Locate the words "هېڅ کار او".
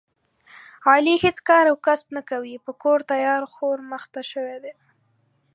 1.23-1.75